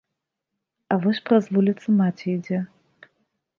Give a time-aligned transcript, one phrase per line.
[0.95, 2.65] А вось праз вуліцу маці ідзе.